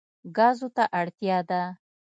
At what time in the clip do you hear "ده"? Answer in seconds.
1.49-1.61